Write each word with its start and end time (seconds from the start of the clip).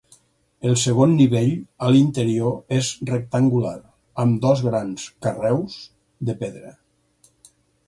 El 0.69 0.77
segon 0.83 1.11
nivell 1.19 1.51
a 1.87 1.91
l'interior 1.95 2.55
és 2.79 2.89
rectangular 3.11 3.75
amb 4.25 4.41
dos 4.47 4.65
grans 4.71 5.07
carreus 5.27 5.79
de 6.31 6.39
pedra. 6.43 6.77